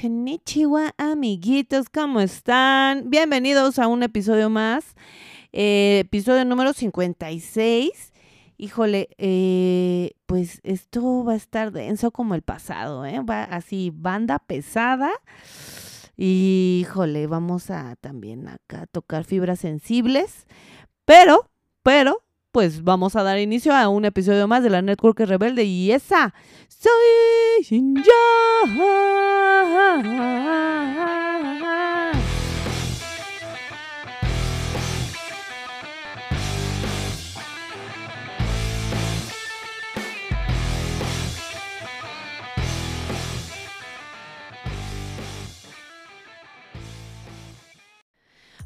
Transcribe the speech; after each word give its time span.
Konnichiwa, 0.00 0.94
amiguitos, 0.96 1.90
¿cómo 1.90 2.20
están? 2.20 3.10
Bienvenidos 3.10 3.78
a 3.78 3.86
un 3.86 4.02
episodio 4.02 4.48
más, 4.48 4.94
eh, 5.52 5.98
episodio 6.06 6.46
número 6.46 6.72
56. 6.72 8.14
Híjole, 8.56 9.10
eh, 9.18 10.12
pues 10.24 10.60
esto 10.62 11.22
va 11.24 11.34
a 11.34 11.36
estar 11.36 11.70
denso 11.70 12.12
como 12.12 12.34
el 12.34 12.40
pasado, 12.40 13.04
¿eh? 13.04 13.20
Va 13.20 13.44
así, 13.44 13.92
banda 13.94 14.38
pesada. 14.38 15.10
Híjole, 16.16 17.26
vamos 17.26 17.70
a 17.70 17.96
también 17.96 18.48
acá 18.48 18.86
tocar 18.86 19.24
fibras 19.24 19.60
sensibles. 19.60 20.46
Pero, 21.04 21.50
pero, 21.82 22.22
pues 22.52 22.82
vamos 22.82 23.16
a 23.16 23.22
dar 23.22 23.38
inicio 23.38 23.74
a 23.74 23.88
un 23.88 24.04
episodio 24.04 24.48
más 24.48 24.62
de 24.62 24.70
la 24.70 24.82
Network 24.82 25.20
Rebelde 25.20 25.64
y 25.64 25.92
esa 25.92 26.34
soy 26.68 27.62
Shinja. 27.62 28.02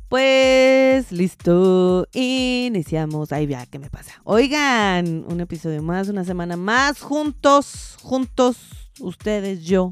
Pues 0.09 0.63
listo, 1.11 2.09
iniciamos. 2.12 3.33
Ahí 3.33 3.47
vea 3.47 3.66
qué 3.66 3.79
me 3.79 3.91
pasa. 3.91 4.12
Oigan, 4.25 5.25
un 5.29 5.41
episodio 5.41 5.83
más, 5.83 6.09
una 6.09 6.25
semana 6.25 6.57
más, 6.57 7.01
juntos, 7.01 7.97
juntos, 8.01 8.57
ustedes, 9.01 9.65
yo 9.65 9.91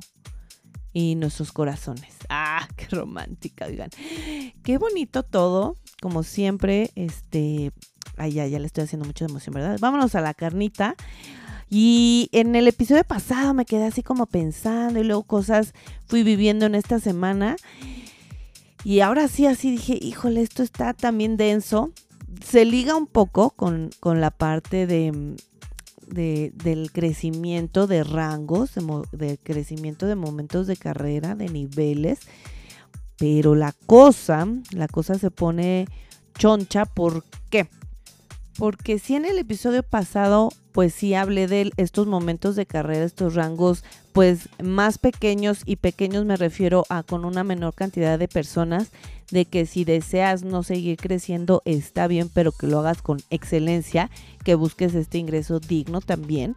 y 0.92 1.16
nuestros 1.16 1.52
corazones. 1.52 2.14
Ah, 2.28 2.68
qué 2.76 2.86
romántica, 2.94 3.66
oigan. 3.66 3.90
Qué 4.62 4.78
bonito 4.78 5.22
todo, 5.22 5.76
como 6.00 6.22
siempre, 6.22 6.90
este, 6.94 7.72
ay, 8.16 8.32
ya, 8.32 8.46
ya 8.46 8.58
le 8.58 8.66
estoy 8.66 8.84
haciendo 8.84 9.06
mucha 9.06 9.24
emoción, 9.24 9.54
¿verdad? 9.54 9.78
Vámonos 9.80 10.14
a 10.14 10.20
la 10.20 10.34
carnita. 10.34 10.94
Y 11.68 12.28
en 12.32 12.54
el 12.54 12.68
episodio 12.68 13.02
pasado 13.02 13.54
me 13.54 13.64
quedé 13.64 13.86
así 13.86 14.02
como 14.02 14.26
pensando 14.26 15.00
y 15.00 15.04
luego 15.04 15.22
cosas 15.24 15.72
fui 16.04 16.22
viviendo 16.22 16.66
en 16.66 16.74
esta 16.74 17.00
semana. 17.00 17.56
Y 18.84 19.00
ahora 19.00 19.28
sí, 19.28 19.46
así 19.46 19.70
dije, 19.70 19.98
híjole, 20.00 20.42
esto 20.42 20.62
está 20.62 20.92
también 20.92 21.36
denso. 21.36 21.92
Se 22.44 22.64
liga 22.64 22.96
un 22.96 23.06
poco 23.06 23.50
con, 23.50 23.90
la 24.02 24.30
parte 24.30 24.86
de, 24.86 25.36
del 26.08 26.92
crecimiento 26.92 27.86
de 27.86 28.02
rangos, 28.02 28.72
de, 29.12 29.38
crecimiento 29.38 30.06
de 30.06 30.16
momentos 30.16 30.66
de 30.66 30.76
carrera, 30.76 31.34
de 31.34 31.48
niveles. 31.48 32.20
Pero 33.18 33.54
la 33.54 33.72
cosa, 33.86 34.48
la 34.72 34.88
cosa 34.88 35.14
se 35.14 35.30
pone 35.30 35.86
choncha. 36.36 36.84
¿Por 36.86 37.24
qué? 37.50 37.68
Porque 38.58 38.98
si 38.98 39.14
en 39.14 39.24
el 39.24 39.38
episodio 39.38 39.82
pasado, 39.82 40.50
pues 40.72 40.92
sí 40.92 41.14
hablé 41.14 41.46
de 41.46 41.72
estos 41.78 42.06
momentos 42.06 42.54
de 42.54 42.66
carrera, 42.66 43.04
estos 43.04 43.34
rangos 43.34 43.82
pues 44.12 44.50
más 44.62 44.98
pequeños 44.98 45.62
y 45.64 45.76
pequeños 45.76 46.26
me 46.26 46.36
refiero 46.36 46.84
a 46.90 47.02
con 47.02 47.24
una 47.24 47.44
menor 47.44 47.74
cantidad 47.74 48.18
de 48.18 48.28
personas, 48.28 48.90
de 49.30 49.46
que 49.46 49.64
si 49.64 49.84
deseas 49.84 50.42
no 50.42 50.62
seguir 50.62 50.98
creciendo 50.98 51.62
está 51.64 52.06
bien, 52.06 52.28
pero 52.32 52.52
que 52.52 52.66
lo 52.66 52.80
hagas 52.80 53.00
con 53.00 53.20
excelencia, 53.30 54.10
que 54.44 54.54
busques 54.54 54.94
este 54.94 55.16
ingreso 55.16 55.58
digno 55.58 56.02
también. 56.02 56.54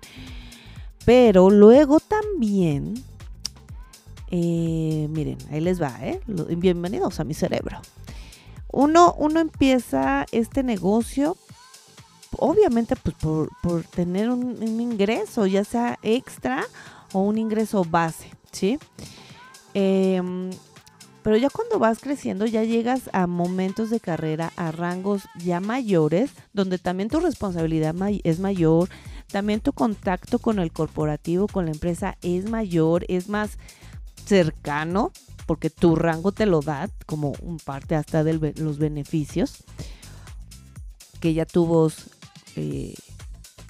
Pero 1.06 1.50
luego 1.50 2.02
también, 2.02 2.96
eh, 4.32 5.08
miren, 5.12 5.38
ahí 5.50 5.62
les 5.62 5.82
va, 5.82 5.98
¿eh? 6.02 6.20
Bienvenidos 6.28 7.22
a 7.22 7.24
mi 7.24 7.34
cerebro. 7.34 7.80
Uno, 8.70 9.16
uno 9.18 9.40
empieza 9.40 10.26
este 10.34 10.62
negocio 10.62 11.38
obviamente 12.40 12.96
pues 12.96 13.16
por, 13.62 13.84
tener 13.84 14.30
un, 14.30 14.62
ingreso, 14.82 15.46
ya 15.46 15.64
sea 15.64 16.00
extra 16.02 16.66
o 17.14 17.22
un 17.22 17.38
ingreso 17.38 17.84
base, 17.84 18.32
¿sí? 18.52 18.80
Em, 19.74 20.50
pero 21.24 21.38
ya 21.38 21.50
cuando 21.50 21.80
vas 21.80 22.00
creciendo, 22.00 22.46
ya 22.46 22.64
llegas 22.64 23.10
a 23.12 23.26
momentos 23.26 23.90
de 23.90 24.00
carrera, 24.00 24.52
a 24.58 24.72
rangos 24.72 25.24
ya 25.44 25.60
mayores, 25.60 26.32
donde 26.54 26.78
también 26.78 27.10
tu 27.10 27.20
responsabilidad 27.20 27.96
es 28.24 28.40
mayor, 28.40 28.90
también 29.32 29.60
tu 29.60 29.74
contacto 29.74 30.40
con 30.40 30.60
el 30.60 30.72
corporativo, 30.72 31.48
con 31.48 31.66
la 31.66 31.72
empresa 31.72 32.18
es 32.22 32.50
mayor, 32.50 33.06
es 33.08 33.28
más 33.28 33.58
cercano, 34.26 35.12
porque 35.46 35.70
tu 35.70 35.96
rango 35.96 36.32
te 36.32 36.46
lo 36.46 36.62
da 36.62 36.90
como 37.06 37.34
un 37.42 37.58
parte 37.58 37.96
hasta 37.96 38.24
de 38.24 38.54
los 38.58 38.78
beneficios 38.78 39.64
que 41.20 41.34
ya 41.34 41.46
tuvo 41.46 41.92
eh, 42.56 42.94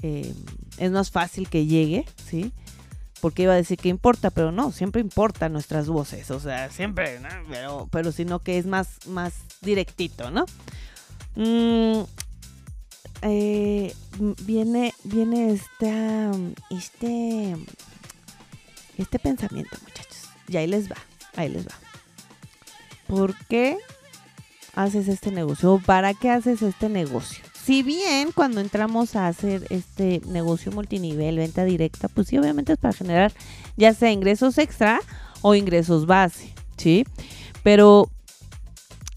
em, 0.01 0.35
es 0.77 0.91
más 0.91 1.11
fácil 1.11 1.49
que 1.49 1.65
llegue, 1.65 2.05
¿sí? 2.29 2.51
Porque 3.21 3.43
iba 3.43 3.53
a 3.53 3.57
decir 3.57 3.77
que 3.77 3.89
importa, 3.89 4.29
pero 4.29 4.51
no, 4.51 4.71
siempre 4.71 5.01
importan 5.01 5.53
nuestras 5.53 5.87
voces, 5.87 6.29
o 6.31 6.39
sea, 6.39 6.69
siempre, 6.69 7.19
pero, 7.49 7.87
pero 7.91 8.11
sino 8.11 8.39
que 8.39 8.57
es 8.57 8.65
más, 8.65 9.07
más 9.07 9.33
directito, 9.61 10.29
¿no? 10.31 10.45
Mm, 11.35 12.03
eh, 13.21 13.93
viene, 14.43 14.93
viene 15.03 15.51
esta, 15.51 16.31
este, 16.69 17.55
este 18.97 19.19
pensamiento, 19.19 19.77
muchachos. 19.81 20.29
Y 20.47 20.57
ahí 20.57 20.67
les 20.67 20.91
va, 20.91 20.97
ahí 21.35 21.49
les 21.49 21.65
va. 21.65 21.73
¿Por 23.07 23.35
qué 23.47 23.77
haces 24.75 25.07
este 25.07 25.31
negocio? 25.31 25.81
¿Para 25.85 26.13
qué 26.13 26.29
haces 26.29 26.61
este 26.61 26.89
negocio? 26.89 27.43
Si 27.65 27.81
bien 27.81 28.31
cuando 28.31 28.61
entramos 28.61 29.15
a 29.15 29.27
hacer 29.27 29.65
este 29.71 30.21
negocio 30.27 30.71
multinivel, 30.71 31.37
venta 31.37 31.65
directa, 31.65 32.07
pues 32.09 32.27
sí, 32.27 32.37
obviamente 32.37 32.73
es 32.73 32.77
para 32.77 32.93
generar 32.93 33.33
ya 33.75 33.91
sea 33.95 34.11
ingresos 34.11 34.59
extra 34.59 34.99
o 35.41 35.55
ingresos 35.55 36.05
base, 36.05 36.53
¿sí? 36.77 37.05
Pero 37.63 38.11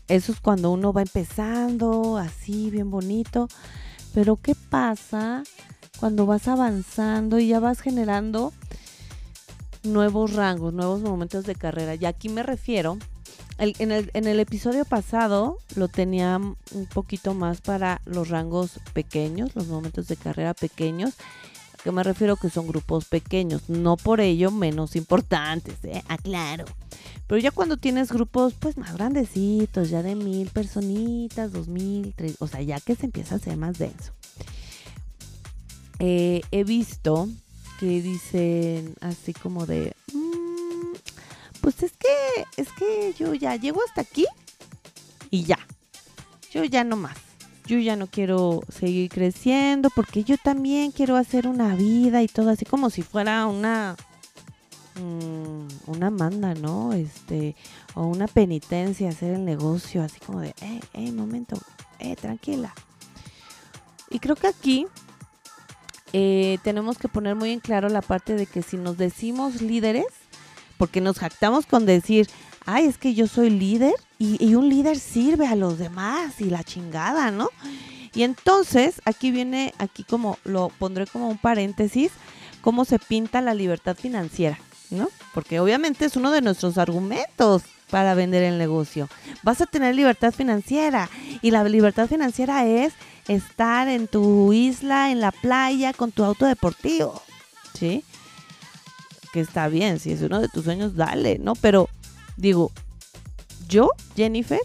eso 0.09 0.33
es 0.33 0.41
cuando 0.41 0.71
uno 0.71 0.95
va 0.95 1.03
empezando 1.03 2.17
así, 2.17 2.71
bien 2.71 2.91
bonito. 2.91 3.49
Pero 4.15 4.37
¿qué 4.37 4.55
pasa 4.55 5.43
cuando 6.01 6.25
vas 6.25 6.49
avanzando 6.49 7.39
y 7.39 7.49
ya 7.49 7.61
vas 7.61 7.83
generando 7.83 8.55
nuevos 9.83 10.33
rangos, 10.33 10.73
nuevos 10.73 11.03
momentos 11.03 11.45
de 11.45 11.55
carrera? 11.55 11.97
Y 11.97 12.07
aquí 12.07 12.31
me 12.31 12.43
refiero 12.43 12.97
en, 13.59 13.91
el, 14.27 14.41
episodio 14.41 14.85
pasado 14.85 15.59
lo 15.75 15.89
tenía 15.89 16.37
un 16.37 16.87
poquito 16.87 17.35
más 17.35 17.61
para 17.61 18.01
los 18.05 18.29
rangos 18.29 18.79
pequeños, 18.93 19.55
los 19.57 19.67
momentos 19.67 20.07
de 20.07 20.17
carrera 20.17 20.55
pequeños. 20.55 21.15
¿A 21.75 21.83
qué 21.83 21.93
me 21.93 22.03
refiero? 22.03 22.37
Que 22.37 22.51
son 22.51 22.69
grupos 22.69 23.07
pequeños, 23.07 23.69
no 23.69 23.97
por 23.97 24.21
ello 24.21 24.51
menos 24.51 24.97
importantes, 24.97 25.77
¿eh? 25.85 26.03
aclaro. 26.09 26.67
Pero 27.27 27.41
ya 27.41 27.51
cuando 27.51 27.77
tienes 27.77 28.11
grupos 28.11 28.55
pues 28.59 28.77
más 28.77 28.95
grandecitos, 28.95 29.91
ya 29.91 30.03
de 30.03 30.15
mil 30.15 30.49
personitas, 30.49 31.53
dos 31.53 31.69
mil, 31.69 32.15
tres, 32.17 32.37
o 32.39 32.47
sea, 32.47 32.63
ya 32.63 32.81
que 32.81 32.95
se 32.95 33.07
empieza 33.07 33.35
a 33.35 33.39
ser 33.39 33.57
más 33.57 33.79
denso. 33.79 34.13
Eh, 35.99 36.43
he 36.53 36.63
visto 36.63 37.29
que 37.81 38.03
dicen 38.03 38.95
así 39.01 39.33
como 39.33 39.67
de, 39.67 39.95
pues 41.69 41.83
es 41.83 41.93
que, 41.99 42.63
es 42.63 42.73
que 42.73 43.13
yo 43.19 43.35
ya 43.35 43.55
llego 43.55 43.83
hasta 43.87 44.01
aquí 44.01 44.25
y 45.29 45.45
ya. 45.45 45.59
Yo 46.51 46.65
ya 46.65 46.83
no 46.83 46.97
más. 46.97 47.19
Yo 47.67 47.79
ya 47.79 47.95
no 47.95 48.07
quiero 48.07 48.63
seguir 48.71 49.11
creciendo 49.11 49.91
porque 49.95 50.25
yo 50.25 50.39
también 50.39 50.93
quiero 50.93 51.17
hacer 51.17 51.47
una 51.47 51.75
vida 51.75 52.23
y 52.23 52.27
todo 52.27 52.49
así 52.49 52.65
como 52.65 52.89
si 52.89 53.03
fuera 53.03 53.47
una 53.47 53.97
mm, 54.95 55.91
una 55.91 56.09
manda, 56.09 56.55
¿no? 56.55 56.95
Este, 56.95 57.55
o 57.95 58.07
una 58.07 58.29
penitencia 58.29 59.11
hacer 59.11 59.35
el 59.35 59.45
negocio, 59.45 60.03
así 60.03 60.21
como 60.21 60.41
de, 60.41 60.55
eh, 60.63 60.81
eh, 60.95 61.13
momento, 61.13 61.59
eh, 61.99 62.17
tranquila. 62.17 62.73
Y 64.09 64.21
creo 64.21 64.37
que 64.37 64.47
aquí 64.47 64.87
eh, 66.15 66.57
tenemos 66.63 66.97
que 66.97 67.09
poner 67.09 67.35
muy 67.35 67.51
en 67.51 67.61
claro 67.61 67.91
la 67.91 68.01
parte 68.01 68.35
de 68.35 68.47
que 68.47 68.63
si 68.63 68.79
nos 68.79 68.97
decimos 68.97 69.61
líderes, 69.61 70.07
porque 70.79 71.03
nos 71.03 71.19
jactamos 71.19 71.67
con 71.67 71.85
decir, 71.85 72.29
ay, 72.65 72.87
es 72.87 72.97
que 72.97 73.15
yo 73.15 73.27
soy 73.27 73.51
líder 73.51 73.95
y, 74.19 74.55
un 74.55 74.69
líder 74.69 74.99
sirve 74.99 75.47
a 75.47 75.55
los 75.55 75.79
demás 75.79 76.41
y 76.41 76.45
la 76.45 76.65
chingada, 76.65 77.31
¿no? 77.31 77.51
Y 78.15 78.23
entonces 78.23 79.01
aquí 79.05 79.31
viene, 79.31 79.75
aquí 79.79 80.03
como 80.03 80.39
lo 80.45 80.71
pondré 80.79 81.07
como 81.07 81.29
un 81.29 81.39
paréntesis, 81.39 82.11
cómo 82.63 82.85
se 82.85 82.99
pinta 82.99 83.41
la 83.41 83.55
libertad 83.55 83.97
financiera, 83.97 84.59
¿no? 84.91 85.09
Porque 85.35 85.61
obviamente 85.61 86.05
es 86.05 86.17
uno 86.17 86.31
de 86.31 86.41
nuestros 86.41 86.79
argumentos 86.79 87.63
para 87.91 88.15
vender 88.15 88.43
el 88.43 88.59
negocio. 88.59 89.09
Vas 89.43 89.61
a 89.61 89.67
tener 89.67 89.95
libertad 89.95 90.33
financiera 90.33 91.09
y 91.43 91.51
la 91.51 91.65
libertad 91.65 92.09
financiera 92.09 92.67
es 92.67 92.93
estar 93.29 93.89
en 93.89 94.09
tu 94.09 94.53
isla, 94.53 95.11
en 95.11 95.21
la 95.21 95.33
playa, 95.33 95.93
con 95.93 96.13
tu 96.13 96.25
auto 96.25 96.47
deportivo, 96.47 97.23
¿sí? 97.75 98.05
Está 99.41 99.69
bien, 99.69 99.99
si 99.99 100.13
es 100.13 100.23
uno 100.23 100.41
de 100.41 100.49
tus 100.49 100.65
sueños, 100.65 100.97
dale, 100.97 101.39
¿no? 101.39 101.55
Pero 101.55 101.89
digo, 102.37 102.71
yo, 103.69 103.91
Jennifer, 104.17 104.61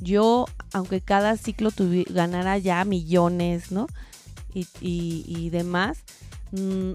yo, 0.00 0.46
aunque 0.72 1.00
cada 1.00 1.36
ciclo 1.36 1.70
ganara 2.10 2.58
ya 2.58 2.84
millones, 2.84 3.72
¿no? 3.72 3.86
Y, 4.54 4.66
y, 4.80 5.50
demás, 5.50 5.98
mm, 6.52 6.92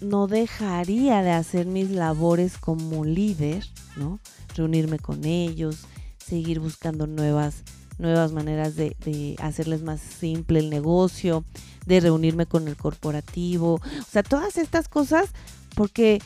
no 0.00 0.26
dejaría 0.26 1.22
de 1.22 1.30
hacer 1.30 1.66
mis 1.66 1.90
labores 1.90 2.58
como 2.58 3.04
líder, 3.04 3.64
¿no? 3.96 4.18
Reunirme 4.56 4.98
con 4.98 5.24
ellos, 5.24 5.84
seguir 6.18 6.58
buscando 6.58 7.06
nuevas, 7.06 7.62
nuevas 8.00 8.32
maneras 8.32 8.74
de, 8.76 9.36
hacerles 9.40 9.82
más 9.82 10.00
simple 10.00 10.58
el 10.58 10.70
negocio, 10.70 11.44
de 11.86 12.00
reunirme 12.00 12.46
con 12.46 12.68
el 12.68 12.76
corporativo, 12.76 13.74
o 13.74 14.10
sea, 14.10 14.22
todas 14.22 14.56
estas 14.56 14.88
cosas, 14.88 15.30
porque 15.74 16.20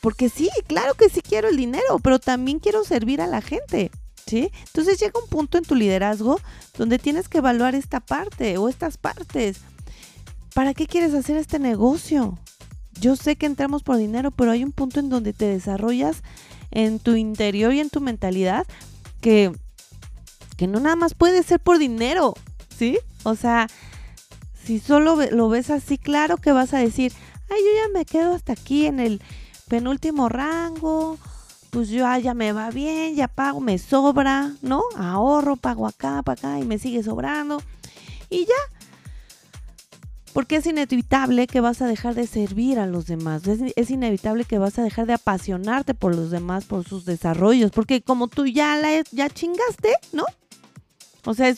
porque 0.00 0.28
sí, 0.28 0.48
claro 0.68 0.94
que 0.94 1.08
sí 1.08 1.20
quiero 1.20 1.48
el 1.48 1.56
dinero, 1.56 1.98
pero 2.00 2.20
también 2.20 2.60
quiero 2.60 2.84
servir 2.84 3.20
a 3.20 3.26
la 3.26 3.40
gente. 3.40 3.90
¿Sí? 4.24 4.50
Entonces 4.66 5.00
llega 5.00 5.20
un 5.20 5.28
punto 5.28 5.56
en 5.58 5.64
tu 5.64 5.76
liderazgo 5.76 6.40
donde 6.76 6.98
tienes 6.98 7.28
que 7.28 7.38
evaluar 7.38 7.74
esta 7.76 8.00
parte 8.00 8.56
o 8.56 8.68
estas 8.68 8.98
partes. 8.98 9.58
¿Para 10.52 10.74
qué 10.74 10.86
quieres 10.86 11.14
hacer 11.14 11.36
este 11.36 11.58
negocio? 11.58 12.38
Yo 13.00 13.14
sé 13.14 13.36
que 13.36 13.46
entramos 13.46 13.82
por 13.82 13.96
dinero, 13.96 14.30
pero 14.30 14.50
hay 14.50 14.64
un 14.64 14.72
punto 14.72 15.00
en 15.00 15.10
donde 15.10 15.32
te 15.32 15.46
desarrollas 15.46 16.22
en 16.70 16.98
tu 16.98 17.14
interior 17.14 17.72
y 17.72 17.80
en 17.80 17.90
tu 17.90 18.00
mentalidad 18.00 18.66
que, 19.20 19.52
que 20.56 20.66
no 20.66 20.80
nada 20.80 20.96
más 20.96 21.14
puede 21.14 21.42
ser 21.42 21.60
por 21.60 21.78
dinero, 21.78 22.34
¿sí? 22.76 22.98
O 23.24 23.34
sea, 23.34 23.68
si 24.64 24.80
solo 24.80 25.16
lo 25.30 25.48
ves 25.48 25.70
así, 25.70 25.98
claro 25.98 26.38
que 26.38 26.52
vas 26.52 26.74
a 26.74 26.78
decir, 26.78 27.12
ay, 27.50 27.58
yo 27.60 27.82
ya 27.82 27.98
me 27.98 28.04
quedo 28.04 28.34
hasta 28.34 28.52
aquí 28.52 28.86
en 28.86 29.00
el 29.00 29.22
penúltimo 29.68 30.28
rango, 30.28 31.18
pues 31.70 31.88
yo 31.88 32.06
ah, 32.06 32.18
ya 32.18 32.34
me 32.34 32.52
va 32.52 32.70
bien, 32.70 33.14
ya 33.14 33.28
pago, 33.28 33.60
me 33.60 33.78
sobra, 33.78 34.54
¿no? 34.62 34.82
Ahorro, 34.96 35.56
pago 35.56 35.86
acá, 35.86 36.22
para 36.22 36.38
acá 36.38 36.58
y 36.58 36.64
me 36.64 36.78
sigue 36.78 37.02
sobrando. 37.02 37.62
Y 38.30 38.46
ya. 38.46 38.54
Porque 40.32 40.56
es 40.56 40.66
inevitable 40.66 41.46
que 41.46 41.60
vas 41.60 41.80
a 41.82 41.86
dejar 41.86 42.14
de 42.14 42.26
servir 42.26 42.78
a 42.78 42.86
los 42.86 43.06
demás. 43.06 43.42
Es, 43.46 43.90
inevitable 43.90 44.44
que 44.44 44.58
vas 44.58 44.78
a 44.78 44.82
dejar 44.82 45.06
de 45.06 45.14
apasionarte 45.14 45.94
por 45.94 46.14
los 46.14 46.30
demás, 46.30 46.64
por 46.64 46.86
sus 46.86 47.04
desarrollos. 47.06 47.70
Porque 47.70 48.02
como 48.02 48.28
tú 48.28 48.46
ya, 48.46 48.76
la, 48.76 49.02
ya 49.12 49.30
chingaste, 49.30 49.94
¿no? 50.12 50.24
O 51.26 51.34
sea, 51.34 51.54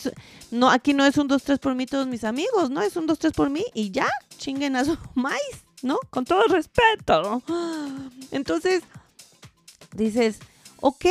no, 0.51 0.69
aquí 0.69 0.93
no 0.93 1.05
es 1.05 1.17
un 1.17 1.27
2, 1.27 1.41
3 1.41 1.59
por 1.59 1.75
mí 1.75 1.85
todos 1.85 2.07
mis 2.07 2.25
amigos, 2.25 2.69
¿no? 2.69 2.81
Es 2.81 2.97
un 2.97 3.07
2, 3.07 3.17
3 3.17 3.33
por 3.33 3.49
mí 3.49 3.63
y 3.73 3.91
ya, 3.91 4.09
chinguen 4.37 4.75
a 4.75 4.83
maíz. 5.15 5.63
¿no? 5.83 5.99
Con 6.09 6.25
todo 6.25 6.43
respeto. 6.47 7.41
Entonces, 8.31 8.83
dices, 9.95 10.39
ok, 10.81 11.05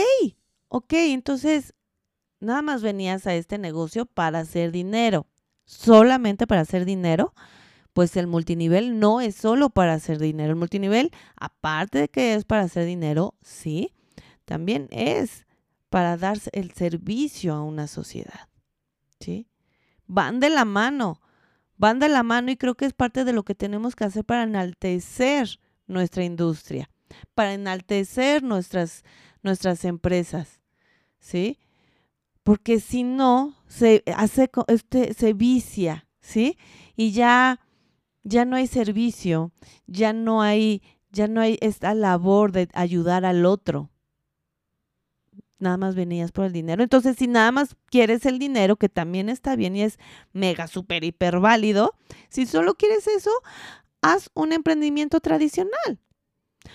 ok, 0.69 0.93
entonces, 0.93 1.75
nada 2.41 2.63
más 2.63 2.83
venías 2.83 3.27
a 3.27 3.35
este 3.35 3.59
negocio 3.59 4.07
para 4.07 4.41
hacer 4.41 4.73
dinero, 4.73 5.27
solamente 5.65 6.47
para 6.47 6.63
hacer 6.63 6.85
dinero. 6.85 7.35
Pues 7.93 8.17
el 8.17 8.29
multinivel 8.29 9.01
no 9.01 9.21
es 9.21 9.35
solo 9.35 9.71
para 9.71 9.95
hacer 9.95 10.21
dinero. 10.21 10.51
El 10.51 10.57
multinivel, 10.57 11.11
aparte 11.35 11.99
de 11.99 12.09
que 12.09 12.35
es 12.35 12.45
para 12.45 12.63
hacer 12.63 12.85
dinero, 12.85 13.35
sí, 13.43 13.93
también 14.45 14.87
es 14.93 15.47
para 15.91 16.17
dar 16.17 16.39
el 16.53 16.73
servicio 16.73 17.55
a 17.55 17.63
una 17.63 17.87
sociedad. 17.87 18.49
¿Sí? 19.21 19.49
Van 20.07 20.41
de 20.41 20.51
la 20.51 20.65
mano 20.65 21.21
van 21.79 22.01
de 22.01 22.09
la 22.09 22.23
mano 22.23 22.51
y 22.51 22.57
creo 22.57 22.75
que 22.75 22.85
es 22.85 22.93
parte 22.93 23.25
de 23.25 23.33
lo 23.33 23.45
que 23.45 23.55
tenemos 23.55 23.97
que 23.97 24.05
hacer 24.05 24.25
para 24.25 24.43
enaltecer 24.43 25.61
nuestra 25.87 26.25
industria, 26.25 26.91
para 27.35 27.55
enaltecer 27.55 28.43
nuestras, 28.43 29.05
nuestras 29.43 29.85
empresas, 29.85 30.61
¿sí? 31.21 31.59
Porque 32.43 32.81
si 32.81 33.05
no, 33.05 33.55
se 33.69 34.03
hace, 34.15 34.51
este, 34.67 35.15
se 35.15 35.33
vicia, 35.33 36.09
¿sí? 36.21 36.59
Y 36.97 37.13
ya, 37.13 37.61
ya 38.25 38.45
no 38.45 38.57
hay 38.57 38.67
servicio, 38.67 39.53
ya 39.87 40.13
no 40.13 40.43
hay, 40.43 40.83
ya 41.11 41.29
no 41.29 41.41
hay 41.41 41.59
esta 41.61 41.95
labor 41.95 42.53
de 42.53 42.69
ayudar 42.75 43.25
al 43.25 43.47
otro, 43.47 43.91
nada 45.59 45.77
más 45.77 45.95
venías 45.95 46.33
por 46.33 46.45
el 46.45 46.53
dinero. 46.53 46.83
Entonces, 46.83 47.17
si 47.17 47.27
nada 47.27 47.53
más 47.53 47.77
quieres 47.87 48.27
el 48.27 48.39
dinero, 48.39 48.77
que 48.77 48.89
también 48.89 49.29
está 49.29 49.57
bien 49.57 49.77
y 49.77 49.83
es 49.83 49.99
mega, 50.33 50.67
super, 50.67 51.05
hiper 51.05 51.41
válido, 51.41 51.95
si 52.29 52.47
solo 52.47 52.75
quieres 52.75 53.07
eso, 53.07 53.31
haz 54.03 54.31
un 54.35 54.53
emprendimiento 54.53 55.21
tradicional. 55.21 55.99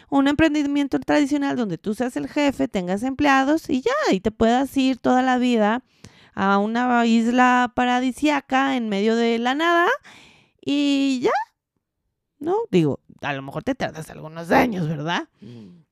Un 0.09 0.27
emprendimiento 0.27 0.99
tradicional 0.99 1.55
donde 1.55 1.77
tú 1.77 1.93
seas 1.93 2.15
el 2.17 2.27
jefe, 2.27 2.67
tengas 2.67 3.03
empleados 3.03 3.69
y 3.69 3.81
ya, 3.81 3.91
y 4.11 4.19
te 4.19 4.31
puedas 4.31 4.75
ir 4.77 4.97
toda 4.97 5.21
la 5.21 5.37
vida 5.37 5.83
a 6.33 6.57
una 6.57 7.05
isla 7.05 7.71
paradisiaca 7.75 8.75
en 8.75 8.89
medio 8.89 9.15
de 9.15 9.37
la 9.39 9.55
nada 9.55 9.87
y 10.61 11.19
ya. 11.21 11.31
¿No? 12.39 12.57
Digo, 12.71 12.99
a 13.21 13.33
lo 13.33 13.41
mejor 13.41 13.63
te 13.63 13.75
tardas 13.75 14.09
algunos 14.09 14.51
años, 14.51 14.87
¿verdad? 14.87 15.29
Mm. 15.41 15.83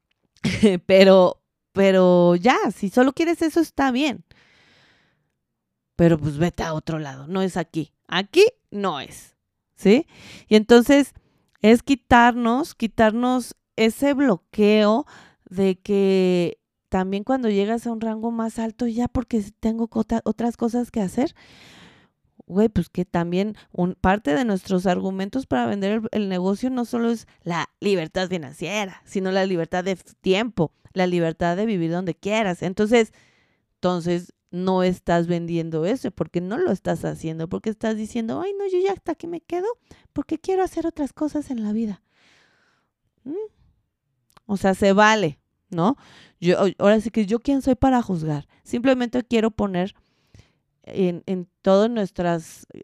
pero, 0.85 1.40
pero 1.71 2.35
ya, 2.35 2.57
si 2.75 2.89
solo 2.89 3.13
quieres 3.13 3.41
eso 3.41 3.59
está 3.59 3.91
bien. 3.91 4.23
Pero 5.95 6.17
pues 6.17 6.37
vete 6.37 6.63
a 6.63 6.73
otro 6.73 6.99
lado, 6.99 7.27
no 7.27 7.41
es 7.41 7.57
aquí. 7.57 7.93
Aquí 8.07 8.45
no 8.71 8.99
es. 8.99 9.35
¿Sí? 9.75 10.07
Y 10.47 10.55
entonces 10.55 11.13
es 11.61 11.83
quitarnos, 11.83 12.75
quitarnos 12.75 13.55
ese 13.75 14.13
bloqueo 14.13 15.05
de 15.49 15.79
que 15.79 16.59
también 16.89 17.23
cuando 17.23 17.49
llegas 17.49 17.87
a 17.87 17.91
un 17.91 18.01
rango 18.01 18.31
más 18.31 18.59
alto, 18.59 18.85
ya 18.85 19.07
porque 19.07 19.43
tengo 19.59 19.89
otras 20.23 20.57
cosas 20.57 20.91
que 20.91 21.01
hacer, 21.01 21.33
güey, 22.51 22.69
pues 22.69 22.89
que 22.89 23.05
también 23.05 23.55
un, 23.71 23.95
parte 23.95 24.35
de 24.35 24.45
nuestros 24.45 24.85
argumentos 24.85 25.47
para 25.47 25.65
vender 25.65 26.01
el, 26.11 26.29
negocio 26.29 26.69
no 26.69 26.85
solo 26.85 27.09
es 27.09 27.27
la 27.43 27.69
libertad 27.79 28.27
financiera, 28.29 29.01
sino 29.05 29.31
la 29.31 29.45
libertad 29.45 29.83
de 29.83 29.95
tiempo, 29.95 30.73
la 30.93 31.07
libertad 31.07 31.55
de 31.55 31.65
vivir 31.65 31.91
donde 31.91 32.13
quieras. 32.13 32.61
Entonces, 32.61 33.13
entonces 33.75 34.33
no 34.51 34.83
estás 34.83 35.27
vendiendo 35.27 35.85
eso, 35.85 36.11
porque 36.11 36.41
no 36.41 36.57
lo 36.57 36.71
estás 36.71 37.05
haciendo, 37.05 37.47
porque 37.47 37.69
estás 37.69 37.95
diciendo, 37.95 38.41
ay, 38.41 38.51
no, 38.59 38.67
yo 38.67 38.79
ya 38.79 38.91
hasta 38.91 39.13
aquí 39.13 39.27
me 39.27 39.41
quedo, 39.41 39.67
porque 40.11 40.37
quiero 40.37 40.61
hacer 40.61 40.85
otras 40.85 41.13
cosas 41.13 41.49
en 41.49 41.63
la 41.63 41.71
vida. 41.71 42.03
¿Mm? 43.23 43.33
O 44.45 44.57
sea, 44.57 44.73
se 44.73 44.91
vale, 44.91 45.39
¿no? 45.69 45.95
Yo, 46.41 46.57
ahora 46.79 46.99
sí 46.99 47.11
que 47.11 47.25
yo 47.25 47.39
quién 47.39 47.61
soy 47.61 47.75
para 47.75 48.01
juzgar. 48.01 48.47
Simplemente 48.63 49.23
quiero 49.23 49.51
poner 49.51 49.95
en, 50.83 51.23
en 51.25 51.47
todas 51.61 51.89
nuestras 51.89 52.67
eh, 52.73 52.83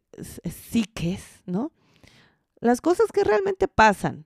psiques, 0.49 1.23
¿no? 1.45 1.71
Las 2.59 2.81
cosas 2.81 3.11
que 3.11 3.23
realmente 3.23 3.67
pasan. 3.67 4.25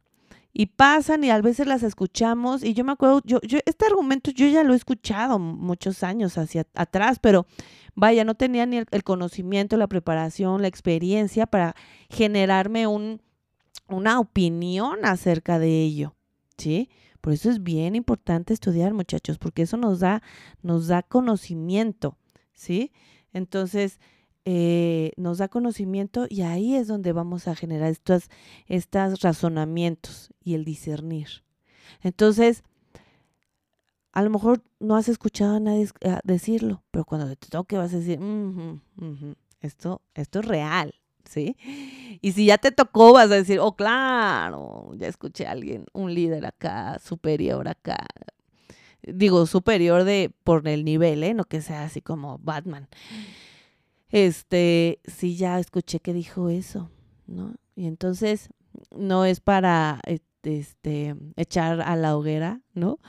Y 0.53 0.65
pasan 0.65 1.23
y 1.23 1.29
a 1.29 1.41
veces 1.41 1.65
las 1.65 1.81
escuchamos. 1.81 2.63
Y 2.63 2.73
yo 2.73 2.83
me 2.83 2.91
acuerdo, 2.91 3.21
yo, 3.23 3.39
yo, 3.41 3.59
este 3.65 3.85
argumento 3.85 4.31
yo 4.31 4.47
ya 4.47 4.63
lo 4.63 4.73
he 4.73 4.77
escuchado 4.77 5.39
muchos 5.39 6.03
años 6.03 6.37
hacia 6.37 6.67
atrás, 6.75 7.19
pero 7.19 7.45
vaya, 7.95 8.25
no 8.25 8.35
tenía 8.35 8.65
ni 8.65 8.77
el, 8.77 9.03
conocimiento, 9.03 9.77
la 9.77 9.87
preparación, 9.87 10.61
la 10.61 10.67
experiencia 10.67 11.47
para 11.47 11.75
generarme 12.09 12.85
un, 12.85 13.21
una 13.87 14.19
opinión 14.19 15.05
acerca 15.05 15.57
de 15.57 15.81
ello. 15.83 16.15
¿Sí? 16.57 16.89
Por 17.21 17.33
eso 17.33 17.49
es 17.49 17.63
bien 17.63 17.95
importante 17.95 18.53
estudiar, 18.53 18.93
muchachos, 18.93 19.37
porque 19.37 19.61
eso 19.61 19.77
nos 19.77 19.99
da, 19.99 20.21
nos 20.63 20.87
da 20.87 21.01
conocimiento, 21.03 22.17
¿sí? 22.53 22.91
Entonces, 23.33 23.99
eh, 24.43 25.11
nos 25.17 25.37
da 25.37 25.47
conocimiento 25.47 26.25
y 26.27 26.41
ahí 26.41 26.75
es 26.75 26.87
donde 26.87 27.11
vamos 27.11 27.47
a 27.47 27.55
generar 27.55 27.91
estos, 27.91 28.29
estos 28.67 29.21
razonamientos 29.21 30.33
y 30.43 30.55
el 30.55 30.65
discernir. 30.65 31.43
Entonces, 32.01 32.63
a 34.13 34.23
lo 34.23 34.29
mejor 34.29 34.63
no 34.79 34.95
has 34.95 35.07
escuchado 35.09 35.55
a 35.55 35.59
nadie 35.59 35.87
decirlo, 36.23 36.83
pero 36.91 37.05
cuando 37.05 37.33
te 37.35 37.47
toque 37.47 37.77
vas 37.77 37.93
a 37.93 37.97
decir, 37.97 38.19
esto, 39.61 40.01
esto 40.15 40.39
es 40.39 40.45
real, 40.45 40.95
¿sí? 41.23 41.55
Y 42.21 42.33
si 42.33 42.45
ya 42.47 42.57
te 42.57 42.71
tocó, 42.71 43.13
vas 43.13 43.31
a 43.31 43.35
decir, 43.35 43.59
oh, 43.59 43.75
claro, 43.75 44.91
ya 44.95 45.07
escuché 45.07 45.45
a 45.45 45.51
alguien, 45.51 45.85
un 45.93 46.13
líder 46.13 46.45
acá, 46.45 46.99
superior 46.99 47.67
acá. 47.67 48.05
Digo, 49.03 49.45
superior 49.45 50.03
de 50.03 50.31
por 50.43 50.67
el 50.67 50.85
nivel, 50.85 51.23
¿eh? 51.23 51.33
No 51.33 51.45
que 51.45 51.61
sea 51.61 51.83
así 51.83 52.01
como 52.01 52.37
Batman 52.39 52.87
este, 54.11 54.99
sí 55.05 55.35
ya 55.37 55.59
escuché 55.59 55.99
que 55.99 56.13
dijo 56.13 56.49
eso, 56.49 56.89
¿no? 57.27 57.55
Y 57.75 57.87
entonces 57.87 58.49
no 58.95 59.25
es 59.25 59.39
para 59.39 60.01
este, 60.43 61.15
echar 61.37 61.81
a 61.81 61.95
la 61.95 62.15
hoguera, 62.15 62.61
¿no? 62.73 62.99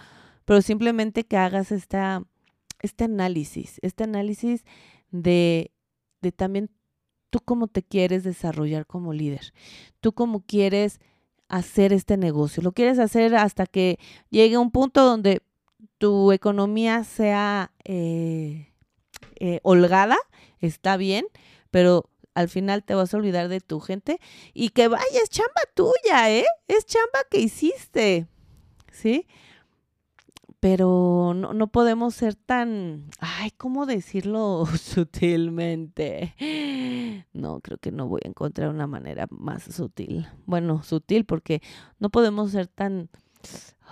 Pero 0.45 0.63
simplemente 0.63 1.25
que 1.25 1.37
hagas 1.37 1.73
esta, 1.73 2.23
este 2.81 3.05
análisis, 3.05 3.79
este 3.83 4.05
análisis 4.05 4.65
de, 5.11 5.73
de 6.21 6.33
también 6.33 6.71
tú 7.31 7.41
cómo 7.45 7.67
te 7.67 7.83
quieres 7.83 8.23
desarrollar 8.23 8.87
como 8.87 9.13
líder, 9.13 9.53
tú 10.01 10.13
cómo 10.13 10.45
quieres 10.47 11.01
hacer 11.49 11.93
este 11.93 12.17
negocio. 12.17 12.63
Lo 12.63 12.73
quieres 12.73 12.99
hacer 12.99 13.35
hasta 13.35 13.67
que 13.67 13.99
llegue 14.31 14.57
un 14.57 14.71
punto 14.71 15.05
donde 15.05 15.43
tu 15.99 16.33
economía 16.33 17.05
sea 17.05 17.73
eh, 17.85 18.73
eh, 19.37 19.61
holgada, 19.63 20.17
está 20.61 20.97
bien, 20.97 21.27
pero 21.71 22.09
al 22.35 22.49
final 22.49 22.85
te 22.85 22.95
vas 22.95 23.13
a 23.13 23.17
olvidar 23.17 23.49
de 23.49 23.61
tu 23.61 23.81
gente 23.81 24.19
y 24.55 24.71
que 24.71 24.89
vaya, 24.89 25.05
es 25.23 25.31
chamba 25.31 25.63
tuya, 25.75 26.31
¿eh? 26.31 26.47
Es 26.69 26.87
chamba 26.87 27.21
que 27.31 27.41
hiciste, 27.41 28.27
¿sí? 28.91 29.27
Pero 30.61 31.33
no, 31.35 31.55
no 31.55 31.67
podemos 31.67 32.15
ser 32.15 32.37
tan, 32.37 33.11
ay, 33.19 33.51
¿cómo 33.51 33.85
decirlo 33.85 34.65
sutilmente? 34.81 36.37
No, 37.33 37.61
creo 37.61 37.79
que 37.79 37.91
no 37.91 38.07
voy 38.07 38.21
a 38.25 38.29
encontrar 38.29 38.69
una 38.69 38.87
manera 38.87 39.27
más 39.31 39.65
sutil. 39.65 40.29
Bueno, 40.47 40.83
sutil 40.85 41.25
porque 41.25 41.63
no 41.99 42.11
podemos 42.11 42.53
ser 42.53 42.69
tan, 42.69 43.11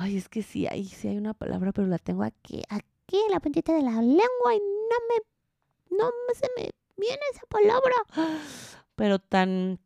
ay, 0.00 0.16
es 0.16 0.30
que 0.30 0.42
sí 0.42 0.66
hay, 0.66 0.90
hay 1.04 1.19
una 1.19 1.35
palabra, 1.35 1.73
pero 1.73 1.87
la 1.87 1.99
tengo 1.99 2.23
aquí, 2.23 2.62
aquí 2.71 3.19
en 3.26 3.33
la 3.33 3.40
puntita 3.40 3.75
de 3.75 3.83
la 3.83 3.92
lengua 3.92 4.54
y 4.54 4.59
no 4.59 4.97
me, 5.09 5.97
no 5.97 6.11
se 6.35 6.49
me 6.57 6.71
viene 6.97 7.21
esa 7.35 7.47
palabra, 7.49 7.95
pero 8.97 9.19
tan 9.19 9.78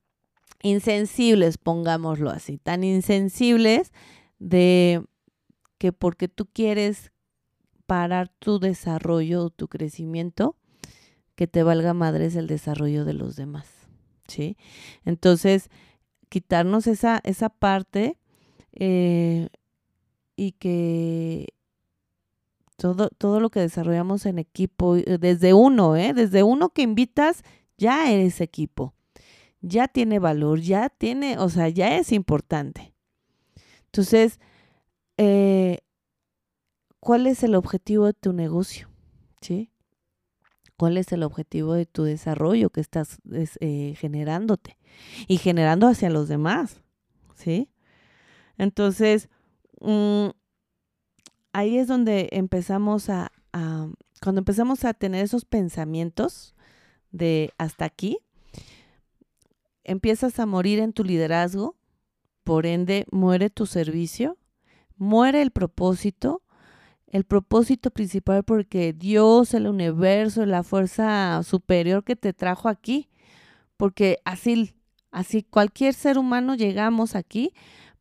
insensibles, 0.62 1.58
pongámoslo 1.58 2.30
así, 2.30 2.58
tan 2.58 2.84
insensibles 2.84 3.92
de 4.38 5.04
que 5.78 5.92
porque 5.92 6.28
tú 6.28 6.46
quieres 6.46 7.10
parar 7.86 8.28
tu 8.38 8.60
desarrollo 8.60 9.46
o 9.46 9.50
tu 9.50 9.66
crecimiento, 9.66 10.56
que 11.34 11.48
te 11.48 11.64
valga 11.64 11.92
madres 11.92 12.36
el 12.36 12.46
desarrollo 12.46 13.04
de 13.04 13.14
los 13.14 13.34
demás, 13.34 13.66
¿sí? 14.28 14.56
Entonces, 15.04 15.70
quitarnos 16.28 16.86
esa, 16.86 17.20
esa 17.24 17.48
parte 17.48 18.16
eh, 18.72 19.48
y 20.36 20.52
que 20.52 21.54
todo, 22.76 23.08
todo 23.10 23.40
lo 23.40 23.50
que 23.50 23.60
desarrollamos 23.60 24.26
en 24.26 24.38
equipo, 24.38 24.96
eh, 24.96 25.18
desde 25.18 25.54
uno, 25.54 25.96
¿eh? 25.96 26.12
Desde 26.12 26.42
uno 26.42 26.70
que 26.70 26.82
invitas, 26.82 27.42
ya 27.78 28.10
eres 28.12 28.40
equipo. 28.40 28.94
Ya 29.60 29.88
tiene 29.88 30.18
valor, 30.18 30.60
ya 30.60 30.88
tiene, 30.90 31.38
o 31.38 31.48
sea, 31.48 31.68
ya 31.68 31.96
es 31.96 32.12
importante. 32.12 32.94
Entonces, 33.86 34.40
eh, 35.16 35.78
¿cuál 37.00 37.26
es 37.26 37.42
el 37.44 37.54
objetivo 37.54 38.06
de 38.06 38.12
tu 38.12 38.32
negocio? 38.32 38.88
¿Sí? 39.40 39.70
¿Cuál 40.76 40.98
es 40.98 41.12
el 41.12 41.22
objetivo 41.22 41.74
de 41.74 41.86
tu 41.86 42.02
desarrollo 42.02 42.70
que 42.70 42.80
estás 42.80 43.18
eh, 43.30 43.94
generándote 43.96 44.76
y 45.28 45.38
generando 45.38 45.86
hacia 45.86 46.10
los 46.10 46.28
demás? 46.28 46.82
¿Sí? 47.34 47.70
Entonces, 48.58 49.28
mm, 49.84 50.30
ahí 51.52 51.78
es 51.78 51.86
donde 51.86 52.28
empezamos 52.32 53.08
a, 53.08 53.30
cuando 54.20 54.40
empezamos 54.40 54.84
a 54.84 54.94
tener 54.94 55.24
esos 55.24 55.44
pensamientos 55.44 56.54
de 57.12 57.52
hasta 57.58 57.84
aquí, 57.84 58.18
empiezas 59.84 60.40
a 60.40 60.46
morir 60.46 60.80
en 60.80 60.92
tu 60.92 61.04
liderazgo, 61.04 61.76
por 62.42 62.66
ende 62.66 63.06
muere 63.10 63.50
tu 63.50 63.66
servicio, 63.66 64.36
muere 64.96 65.42
el 65.42 65.50
propósito, 65.50 66.42
el 67.06 67.24
propósito 67.24 67.90
principal 67.90 68.42
porque 68.42 68.92
Dios, 68.92 69.54
el 69.54 69.68
universo, 69.68 70.44
la 70.46 70.64
fuerza 70.64 71.42
superior 71.44 72.02
que 72.02 72.16
te 72.16 72.32
trajo 72.32 72.68
aquí, 72.68 73.08
porque 73.76 74.18
así, 74.24 74.74
así 75.12 75.42
cualquier 75.42 75.94
ser 75.94 76.18
humano 76.18 76.54
llegamos 76.54 77.14
aquí 77.14 77.52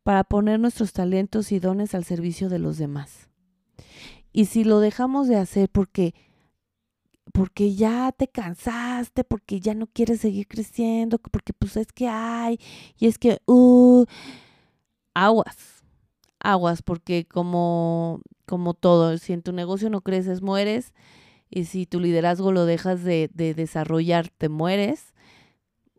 para 0.04 0.22
poner 0.22 0.60
nuestros 0.60 0.92
talentos 0.92 1.50
y 1.50 1.58
dones 1.58 1.94
al 1.96 2.04
servicio 2.04 2.48
de 2.48 2.60
los 2.60 2.78
demás. 2.78 3.28
Y 4.32 4.44
si 4.44 4.62
lo 4.62 4.78
dejamos 4.78 5.26
de 5.26 5.36
hacer 5.36 5.68
porque 5.68 6.14
porque 7.32 7.74
ya 7.74 8.12
te 8.12 8.28
cansaste, 8.28 9.24
porque 9.24 9.58
ya 9.58 9.74
no 9.74 9.88
quieres 9.88 10.20
seguir 10.20 10.46
creciendo, 10.46 11.18
porque 11.18 11.52
pues 11.52 11.76
es 11.76 11.88
que 11.92 12.06
hay, 12.06 12.60
y 12.96 13.08
es 13.08 13.18
que, 13.18 13.40
uh, 13.46 14.04
aguas, 15.14 15.84
aguas, 16.38 16.82
porque 16.82 17.26
como, 17.26 18.20
como 18.46 18.74
todo, 18.74 19.18
si 19.18 19.32
en 19.32 19.42
tu 19.42 19.52
negocio 19.52 19.90
no 19.90 20.02
creces, 20.02 20.42
mueres, 20.42 20.92
y 21.50 21.64
si 21.64 21.86
tu 21.86 22.00
liderazgo 22.00 22.52
lo 22.52 22.66
dejas 22.66 23.04
de, 23.04 23.28
desarrollar, 23.34 24.28
te 24.28 24.48
mueres. 24.48 25.12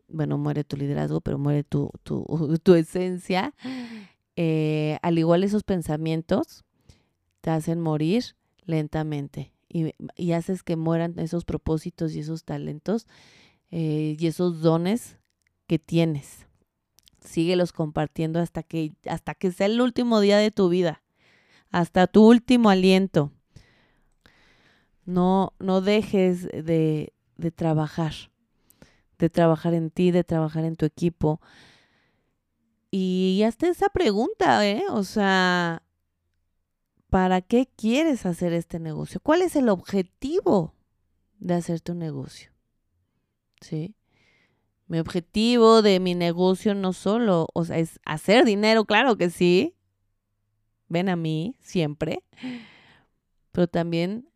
Bueno, 0.08 0.38
muere 0.38 0.64
tu 0.64 0.76
liderazgo, 0.76 1.20
pero 1.20 1.38
muere 1.38 1.64
tu, 1.64 1.90
tu, 2.02 2.24
tu 2.62 2.74
esencia. 2.74 3.54
Eh, 4.36 4.98
al 5.02 5.18
igual 5.18 5.44
esos 5.44 5.62
pensamientos, 5.62 6.64
te 7.40 7.50
hacen 7.50 7.80
morir 7.80 8.36
lentamente 8.64 9.52
y, 9.68 10.32
haces 10.32 10.62
que 10.62 10.76
mueran 10.76 11.18
esos 11.18 11.44
propósitos 11.44 12.14
y 12.14 12.20
esos 12.20 12.44
talentos 12.44 13.06
eh, 13.70 14.16
y 14.18 14.26
esos 14.26 14.60
dones 14.60 15.18
que 15.66 15.78
tienes. 15.78 16.46
Síguelos 17.20 17.72
compartiendo 17.72 18.40
hasta 18.40 18.62
que, 18.62 18.94
hasta 19.08 19.34
que 19.34 19.50
sea 19.50 19.66
el 19.66 19.80
último 19.80 20.20
día 20.20 20.38
de 20.38 20.50
tu 20.50 20.68
vida, 20.68 21.02
hasta 21.70 22.06
tu 22.06 22.26
último 22.26 22.70
aliento. 22.70 23.32
No, 25.04 25.52
no 25.58 25.80
dejes 25.80 26.48
de, 26.48 27.12
de 27.36 27.50
trabajar, 27.50 28.14
de 29.18 29.30
trabajar 29.30 29.74
en 29.74 29.90
ti, 29.90 30.10
de 30.10 30.24
trabajar 30.24 30.64
en 30.64 30.76
tu 30.76 30.86
equipo. 30.86 31.40
Y 32.90 33.42
hazte 33.46 33.68
esa 33.68 33.88
pregunta, 33.88 34.66
¿eh? 34.66 34.82
O 34.90 35.04
sea, 35.04 35.82
¿Para 37.08 37.40
qué 37.40 37.68
quieres 37.76 38.26
hacer 38.26 38.52
este 38.52 38.80
negocio? 38.80 39.20
¿Cuál 39.20 39.42
es 39.42 39.54
el 39.56 39.68
objetivo 39.68 40.74
de 41.38 41.54
hacer 41.54 41.80
tu 41.80 41.94
negocio? 41.94 42.50
¿Sí? 43.60 43.94
Mi 44.88 44.98
objetivo 44.98 45.82
de 45.82 46.00
mi 46.00 46.14
negocio 46.14 46.74
no 46.74 46.92
solo, 46.92 47.48
o 47.54 47.64
sea, 47.64 47.78
es 47.78 48.00
hacer 48.04 48.44
dinero, 48.44 48.84
claro 48.84 49.16
que 49.16 49.30
sí. 49.30 49.76
Ven 50.88 51.08
a 51.08 51.16
mí 51.16 51.56
siempre. 51.60 52.22
Pero 53.52 53.68
también 53.68 54.28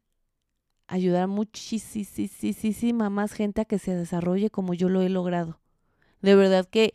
ayudar 0.90 1.28
muchísima 1.28 3.10
más 3.10 3.32
gente 3.32 3.60
a 3.60 3.64
que 3.64 3.78
se 3.78 3.94
desarrolle 3.94 4.50
como 4.50 4.74
yo 4.74 4.88
lo 4.88 5.02
he 5.02 5.08
logrado. 5.08 5.60
De 6.20 6.34
verdad 6.34 6.66
que 6.66 6.94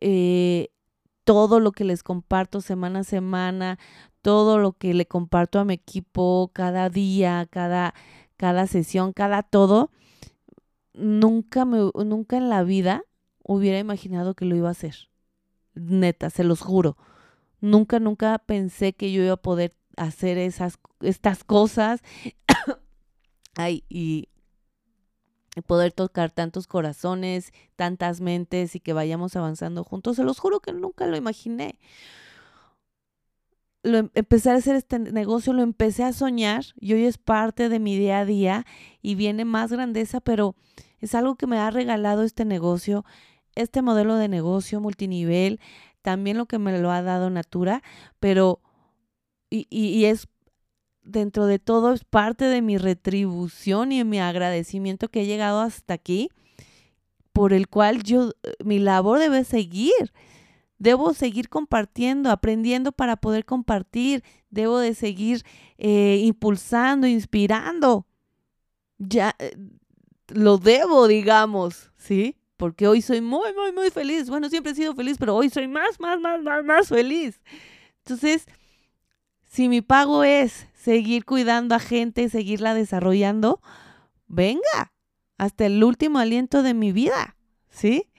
eh, 0.00 0.68
todo 1.22 1.60
lo 1.60 1.70
que 1.70 1.84
les 1.84 2.02
comparto 2.02 2.60
semana 2.60 3.00
a 3.00 3.04
semana, 3.04 3.78
todo 4.20 4.58
lo 4.58 4.72
que 4.72 4.94
le 4.94 5.06
comparto 5.06 5.60
a 5.60 5.64
mi 5.64 5.74
equipo 5.74 6.50
cada 6.52 6.90
día, 6.90 7.46
cada, 7.50 7.94
cada 8.36 8.66
sesión, 8.66 9.12
cada 9.12 9.44
todo, 9.44 9.92
nunca, 10.92 11.64
me, 11.64 11.88
nunca 12.04 12.36
en 12.36 12.48
la 12.48 12.64
vida 12.64 13.04
hubiera 13.44 13.78
imaginado 13.78 14.34
que 14.34 14.44
lo 14.44 14.56
iba 14.56 14.68
a 14.68 14.72
hacer. 14.72 15.08
Neta, 15.74 16.30
se 16.30 16.42
los 16.42 16.60
juro. 16.60 16.96
Nunca, 17.60 18.00
nunca 18.00 18.36
pensé 18.38 18.92
que 18.92 19.12
yo 19.12 19.22
iba 19.22 19.34
a 19.34 19.36
poder 19.36 19.76
hacer 19.96 20.38
esas, 20.38 20.78
estas 21.00 21.44
cosas. 21.44 22.00
Y 23.90 24.30
poder 25.66 25.92
tocar 25.92 26.30
tantos 26.30 26.66
corazones, 26.66 27.52
tantas 27.76 28.22
mentes 28.22 28.74
y 28.74 28.80
que 28.80 28.94
vayamos 28.94 29.36
avanzando 29.36 29.84
juntos. 29.84 30.16
Se 30.16 30.24
los 30.24 30.38
juro 30.38 30.60
que 30.60 30.72
nunca 30.72 31.06
lo 31.06 31.18
imaginé 31.18 31.78
lo 33.82 33.98
em, 33.98 34.10
empecé 34.14 34.50
a 34.50 34.54
hacer 34.54 34.76
este 34.76 34.98
negocio, 34.98 35.52
lo 35.52 35.62
empecé 35.62 36.04
a 36.04 36.12
soñar 36.12 36.64
y 36.78 36.92
hoy 36.94 37.04
es 37.04 37.18
parte 37.18 37.68
de 37.68 37.78
mi 37.78 37.98
día 37.98 38.20
a 38.20 38.24
día 38.24 38.66
y 39.00 39.14
viene 39.14 39.44
más 39.44 39.72
grandeza, 39.72 40.20
pero 40.20 40.54
es 41.00 41.14
algo 41.14 41.36
que 41.36 41.46
me 41.46 41.58
ha 41.58 41.70
regalado 41.70 42.22
este 42.22 42.44
negocio, 42.44 43.04
este 43.54 43.82
modelo 43.82 44.16
de 44.16 44.28
negocio 44.28 44.80
multinivel, 44.80 45.60
también 46.00 46.36
lo 46.38 46.46
que 46.46 46.58
me 46.58 46.78
lo 46.78 46.90
ha 46.90 47.02
dado 47.02 47.30
Natura, 47.30 47.82
pero 48.20 48.60
y, 49.52 49.66
y, 49.70 50.04
es 50.06 50.28
dentro 51.02 51.46
de 51.46 51.58
todo 51.58 51.92
es 51.92 52.04
parte 52.04 52.44
de 52.46 52.62
mi 52.62 52.78
retribución 52.78 53.92
y 53.92 54.04
mi 54.04 54.20
agradecimiento 54.20 55.08
que 55.08 55.22
he 55.22 55.26
llegado 55.26 55.60
hasta 55.60 55.94
aquí, 55.94 56.30
por 57.32 57.52
el 57.52 57.68
cual 57.68 58.02
yo, 58.02 58.32
mi 58.64 58.78
labor 58.78 59.18
debe 59.18 59.44
seguir 59.44 60.12
Debo 60.82 61.14
seguir 61.14 61.48
compartiendo, 61.48 62.28
aprendiendo 62.28 62.90
para 62.90 63.14
poder 63.14 63.44
compartir. 63.44 64.24
Debo 64.50 64.80
de 64.80 64.94
seguir 64.94 65.44
eh, 65.78 66.20
impulsando, 66.24 67.06
inspirando. 67.06 68.04
Ya 68.98 69.36
eh, 69.38 69.56
lo 70.26 70.58
debo, 70.58 71.06
digamos, 71.06 71.92
¿sí? 71.96 72.36
Porque 72.56 72.88
hoy 72.88 73.00
soy 73.00 73.20
muy, 73.20 73.54
muy, 73.54 73.70
muy 73.70 73.90
feliz. 73.90 74.28
Bueno, 74.28 74.48
siempre 74.48 74.72
he 74.72 74.74
sido 74.74 74.92
feliz, 74.96 75.18
pero 75.20 75.36
hoy 75.36 75.50
soy 75.50 75.68
más, 75.68 76.00
más, 76.00 76.20
más, 76.20 76.42
más, 76.42 76.64
más 76.64 76.88
feliz. 76.88 77.40
Entonces, 77.98 78.46
si 79.52 79.68
mi 79.68 79.82
pago 79.82 80.24
es 80.24 80.66
seguir 80.72 81.26
cuidando 81.26 81.74
a 81.74 81.78
gente, 81.78 82.30
seguirla 82.30 82.72
desarrollando, 82.72 83.60
venga, 84.26 84.94
hasta 85.36 85.66
el 85.66 85.84
último 85.84 86.18
aliento 86.18 86.62
de 86.62 86.72
mi 86.72 86.90
vida, 86.90 87.36
¿sí? 87.68 88.10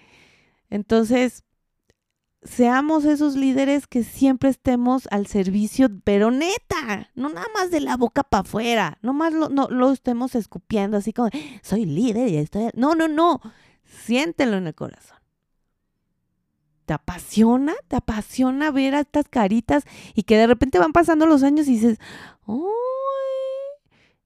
Entonces, 0.69 1.43
seamos 2.43 3.05
esos 3.05 3.35
líderes 3.35 3.87
que 3.87 4.03
siempre 4.03 4.49
estemos 4.49 5.07
al 5.09 5.25
servicio, 5.25 5.89
pero 6.03 6.29
neta, 6.29 7.09
no 7.15 7.29
nada 7.29 7.47
más 7.55 7.71
de 7.71 7.79
la 7.79 7.97
boca 7.97 8.21
para 8.21 8.41
afuera, 8.41 8.99
no 9.01 9.13
más 9.13 9.33
lo, 9.33 9.49
no, 9.49 9.67
lo 9.69 9.91
estemos 9.91 10.35
escupiendo 10.35 10.97
así 10.97 11.13
como, 11.13 11.29
soy 11.63 11.85
líder 11.85 12.29
y 12.29 12.37
estoy... 12.37 12.69
No, 12.75 12.93
no, 12.93 13.07
no, 13.07 13.41
siéntelo 13.85 14.57
en 14.57 14.67
el 14.67 14.75
corazón. 14.75 15.17
¿Te 16.93 16.97
apasiona? 16.97 17.73
¿Te 17.87 17.95
apasiona 17.95 18.69
ver 18.69 18.93
a 18.93 18.99
estas 18.99 19.27
caritas 19.27 19.83
y 20.13 20.23
que 20.23 20.37
de 20.37 20.45
repente 20.45 20.77
van 20.77 20.93
pasando 20.93 21.25
los 21.25 21.41
años 21.41 21.67
y 21.67 21.71
dices, 21.71 21.97
¡ay! 22.45 22.57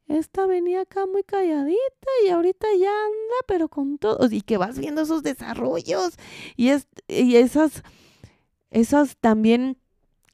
Esta 0.10 0.46
venía 0.46 0.82
acá 0.82 1.06
muy 1.06 1.24
calladita 1.24 2.10
y 2.26 2.30
ahorita 2.30 2.68
ya 2.78 2.90
anda, 2.90 3.36
pero 3.48 3.70
con 3.70 3.98
todo. 3.98 4.28
Y 4.30 4.42
que 4.42 4.58
vas 4.58 4.78
viendo 4.78 5.04
esos 5.04 5.24
desarrollos 5.24 6.18
y, 6.58 6.70
es, 6.70 6.90
y 7.08 7.38
esas 7.38 7.84
esos 8.70 9.16
también, 9.16 9.78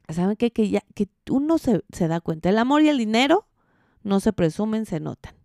¿saben 0.10 0.36
qué? 0.36 0.52
Que, 0.52 0.72
ya, 0.72 0.84
que 0.96 1.10
uno 1.30 1.60
se, 1.60 1.84
se 1.92 2.08
da 2.08 2.20
cuenta. 2.20 2.50
El 2.50 2.58
amor 2.58 2.82
y 2.82 2.90
el 2.90 2.98
dinero 2.98 3.46
no 4.02 4.20
se 4.20 4.34
presumen, 4.34 4.88
se 4.88 5.00
notan. 5.00 5.36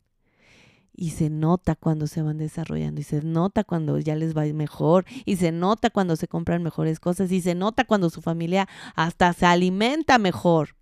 Y 1.01 1.11
se 1.11 1.31
nota 1.31 1.77
cuando 1.77 2.09
se 2.09 2.23
van 2.23 2.39
desarrollando, 2.39 3.01
y 3.01 3.05
se 3.05 3.23
nota 3.23 3.63
cuando 3.63 4.01
ya 4.01 4.17
les 4.17 4.37
va 4.37 4.43
mejor, 4.47 5.05
y 5.25 5.37
se 5.37 5.53
nota 5.53 5.91
cuando 5.91 6.17
se 6.17 6.27
compran 6.27 6.65
mejores 6.65 6.99
cosas, 6.99 7.31
y 7.31 7.41
se 7.41 7.55
nota 7.55 7.85
cuando 7.85 8.11
su 8.11 8.21
familia 8.21 8.67
hasta 8.97 9.33
se 9.33 9.47
alimenta 9.47 10.19
mejor. 10.19 10.75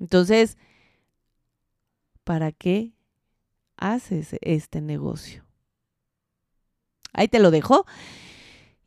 Entonces, 0.00 0.58
¿para 2.24 2.52
qué 2.52 2.92
haces 3.78 4.36
este 4.42 4.82
negocio? 4.82 5.46
Ahí 7.14 7.28
te 7.28 7.38
lo 7.38 7.50
dejo. 7.50 7.86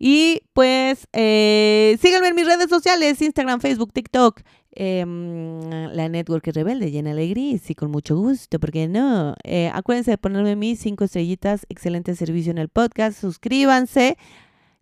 Y 0.06 0.42
pues 0.52 1.08
eh, 1.14 1.98
síganme 2.02 2.28
en 2.28 2.36
mis 2.36 2.46
redes 2.46 2.70
sociales, 2.70 3.22
Instagram, 3.22 3.62
Facebook, 3.62 3.94
TikTok, 3.94 4.42
em, 4.72 5.62
la 5.70 6.10
Network 6.10 6.46
Rebelde, 6.48 6.92
llena 6.92 7.12
alegría, 7.12 7.58
sí, 7.58 7.74
con 7.74 7.90
mucho 7.90 8.18
gusto, 8.18 8.60
porque 8.60 8.90
no. 8.90 9.34
Eh, 9.46 9.72
acuérdense 9.74 10.12
de 10.12 10.18
ponerme 10.18 10.58
mis 10.58 10.82
cinco 10.82 11.06
estrellitas, 11.06 11.66
excelente 11.70 12.18
servicio 12.18 12.52
en 12.52 12.58
el 12.58 12.68
podcast, 12.68 13.18
suscríbanse, 13.18 14.18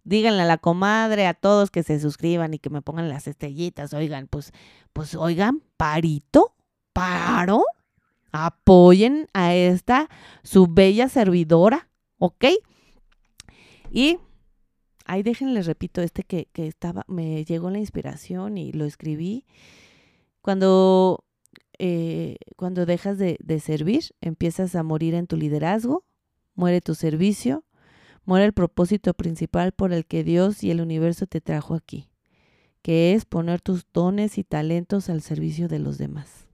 díganle 0.03 0.41
a 0.41 0.45
la 0.45 0.57
comadre, 0.57 1.27
a 1.27 1.35
todos 1.35 1.69
que 1.69 1.83
se 1.83 1.99
suscriban 1.99 2.55
y 2.55 2.57
que 2.57 2.71
me 2.71 2.81
pongan 2.81 3.07
las 3.07 3.27
estrellitas, 3.27 3.93
oigan, 3.93 4.25
pues, 4.25 4.53
pues 4.91 5.13
oigan, 5.13 5.61
parito, 5.77 6.55
paro, 6.93 7.63
apoyen 8.31 9.27
a 9.33 9.53
esta, 9.53 10.09
su 10.41 10.65
bella 10.65 11.09
servidora, 11.09 11.89
¿ok? 12.17 12.45
Y 13.91 14.17
Ahí 15.11 15.23
déjenles, 15.23 15.65
repito, 15.65 16.01
este 16.01 16.23
que, 16.23 16.47
estaba, 16.55 17.03
me 17.09 17.43
llegó 17.43 17.69
la 17.69 17.79
inspiración 17.79 18.57
y 18.57 18.71
lo 18.71 18.85
escribí. 18.85 19.45
Cuando, 20.41 21.25
eh, 21.79 22.37
cuando 22.55 22.85
dejas 22.85 23.17
de, 23.17 23.35
de 23.43 23.59
servir, 23.59 24.15
empiezas 24.21 24.73
a 24.73 24.83
morir 24.83 25.13
en 25.15 25.27
tu 25.27 25.35
liderazgo, 25.35 26.05
muere 26.55 26.79
tu 26.79 26.95
servicio, 26.95 27.65
muere 28.23 28.45
el 28.45 28.53
propósito 28.53 29.13
principal 29.13 29.73
por 29.73 29.91
el 29.91 30.05
que 30.05 30.23
Dios 30.23 30.63
y 30.63 30.71
el 30.71 30.79
universo 30.79 31.27
te 31.27 31.41
trajo 31.41 31.75
aquí, 31.75 32.07
que 32.81 33.13
es 33.13 33.25
poner 33.25 33.59
tus 33.59 33.85
dones 33.91 34.37
y 34.37 34.45
talentos 34.45 35.09
al 35.09 35.21
servicio 35.21 35.67
de 35.67 35.79
los 35.79 35.97
demás. 35.97 36.47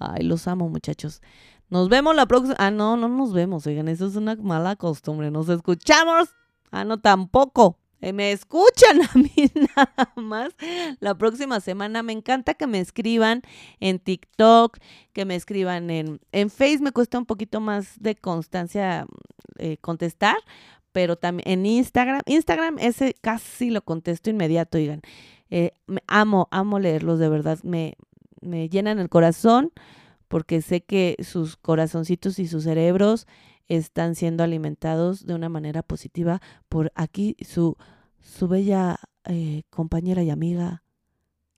Ay, 0.00 0.24
los 0.24 0.48
amo, 0.48 0.68
muchachos. 0.68 1.22
Nos 1.70 1.88
vemos 1.88 2.16
la 2.16 2.26
próxima. 2.26 2.56
Ah, 2.58 2.72
no, 2.72 2.96
no 2.96 3.08
nos 3.08 3.32
vemos. 3.32 3.68
Oigan, 3.68 3.86
eso 3.86 4.08
es 4.08 4.16
una 4.16 4.34
mala 4.34 4.74
costumbre. 4.74 5.30
Nos 5.30 5.48
escuchamos 5.48 6.34
Ah, 6.70 6.84
no, 6.84 7.00
tampoco. 7.00 7.78
Eh, 8.00 8.12
me 8.12 8.30
escuchan 8.30 9.00
a 9.14 9.18
mí 9.18 9.32
nada 9.76 10.12
más. 10.16 10.54
La 11.00 11.16
próxima 11.16 11.60
semana 11.60 12.02
me 12.02 12.12
encanta 12.12 12.54
que 12.54 12.66
me 12.66 12.80
escriban 12.80 13.42
en 13.80 13.98
TikTok, 13.98 14.78
que 15.12 15.24
me 15.24 15.34
escriban 15.34 15.90
en, 15.90 16.20
en 16.32 16.50
Facebook. 16.50 16.84
Me 16.84 16.92
cuesta 16.92 17.18
un 17.18 17.26
poquito 17.26 17.60
más 17.60 18.00
de 18.00 18.14
constancia 18.14 19.06
eh, 19.58 19.76
contestar, 19.80 20.36
pero 20.92 21.16
también 21.16 21.48
en 21.48 21.66
Instagram. 21.66 22.22
Instagram 22.26 22.78
ese 22.78 23.14
casi 23.20 23.70
lo 23.70 23.82
contesto 23.82 24.30
inmediato, 24.30 24.78
oigan. 24.78 25.02
Eh, 25.50 25.72
amo, 26.06 26.48
amo 26.50 26.78
leerlos, 26.78 27.18
de 27.18 27.28
verdad. 27.28 27.58
Me, 27.62 27.94
me 28.40 28.68
llenan 28.68 28.98
el 28.98 29.08
corazón 29.08 29.72
porque 30.28 30.62
sé 30.62 30.82
que 30.82 31.16
sus 31.20 31.56
corazoncitos 31.56 32.38
y 32.38 32.46
sus 32.46 32.64
cerebros 32.64 33.26
están 33.68 34.14
siendo 34.14 34.42
alimentados 34.42 35.26
de 35.26 35.34
una 35.34 35.48
manera 35.48 35.82
positiva 35.82 36.40
por 36.68 36.92
aquí 36.94 37.36
su, 37.40 37.76
su 38.20 38.48
bella 38.48 38.98
eh, 39.24 39.62
compañera 39.70 40.22
y 40.22 40.30
amiga, 40.30 40.82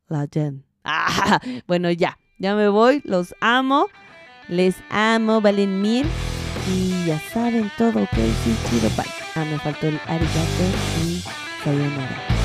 la 0.09 0.27
Jen. 0.31 0.65
Ah, 0.83 1.41
bueno, 1.67 1.91
ya, 1.91 2.19
ya 2.39 2.55
me 2.55 2.69
voy, 2.69 3.03
los 3.05 3.35
amo, 3.41 3.87
les 4.49 4.75
amo, 4.89 5.43
valen 5.43 5.83
mil 5.83 6.07
y 6.73 7.05
ya 7.07 7.19
saben 7.19 7.71
todo, 7.77 8.03
ok, 8.03 8.15
sí, 8.15 8.57
chido, 8.69 8.89
bye. 8.97 9.05
Ah, 9.35 9.45
me 9.45 9.59
faltó 9.59 9.89
el 9.89 10.01
arigato 10.07 10.65
y 11.05 11.23
sayonara. 11.63 12.40